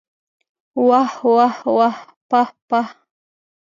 واه 0.87 1.13
واه 1.35 1.55
واه 1.75 1.97
پاه 2.29 2.49
پاه! 2.69 2.89